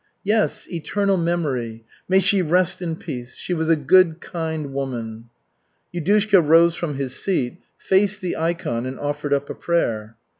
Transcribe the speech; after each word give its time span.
"Yes, 0.23 0.67
eternal 0.71 1.15
memory! 1.15 1.85
May 2.09 2.21
she 2.21 2.41
rest 2.41 2.81
in 2.81 2.95
peace. 2.95 3.35
She 3.35 3.53
was 3.53 3.69
a 3.69 3.75
good, 3.75 4.19
kind 4.19 4.73
woman." 4.73 5.25
Yudushka 5.93 6.41
rose 6.41 6.73
from 6.73 6.95
his 6.95 7.15
seat, 7.15 7.59
faced 7.77 8.19
the 8.19 8.35
ikon 8.35 8.87
and 8.87 8.99
offered 8.99 9.31
up 9.31 9.47
a 9.47 9.53
prayer. 9.53 10.17